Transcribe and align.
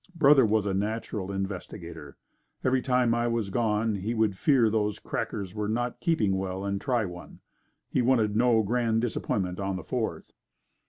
Brother 0.15 0.47
was 0.47 0.65
a 0.65 0.73
natural 0.73 1.31
investigator. 1.31 2.17
Every 2.63 2.81
time 2.81 3.13
I 3.13 3.27
was 3.27 3.51
gone, 3.51 3.93
he 3.97 4.15
would 4.15 4.35
fear 4.35 4.67
those 4.67 4.97
crackers 4.97 5.53
were 5.53 5.69
not 5.69 5.99
keeping 5.99 6.37
well 6.39 6.65
and 6.65 6.81
try 6.81 7.05
one. 7.05 7.39
He 7.87 8.01
wanted 8.01 8.35
no 8.35 8.63
grand 8.63 9.01
disappointment 9.01 9.59
on 9.59 9.75
the 9.75 9.83
Fourth. 9.83 10.33